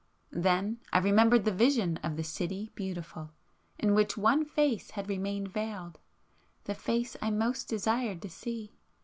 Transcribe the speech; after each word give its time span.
—then 0.31 0.79
I 0.91 0.97
remembered 0.97 1.45
the 1.45 1.51
vision 1.53 1.97
of 1.97 2.17
the 2.17 2.23
"City 2.23 2.71
Beautiful," 2.73 3.29
in 3.77 3.93
which 3.93 4.17
one 4.17 4.43
face 4.45 4.89
had 4.89 5.07
remained 5.07 5.49
veiled,—the 5.49 6.73
face 6.73 7.15
I 7.21 7.29
most 7.29 7.67
desired 7.67 8.19
to 8.23 8.29
see! 8.31 8.73